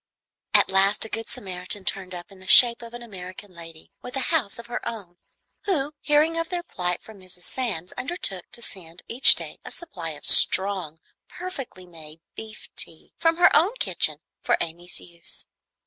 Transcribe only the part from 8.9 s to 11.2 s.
each day a supply of strong,